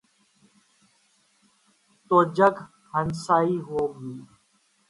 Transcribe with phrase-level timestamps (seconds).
[2.11, 2.55] تو جگ
[2.93, 4.15] ہنسائی ہو گی۔